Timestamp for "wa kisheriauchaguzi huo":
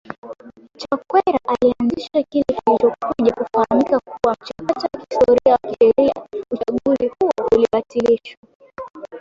5.53-7.47